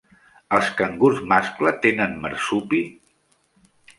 Els 0.55 0.71
cangurs 0.79 1.19
mascle 1.33 1.75
tenen 1.85 2.17
marsupi? 2.25 2.83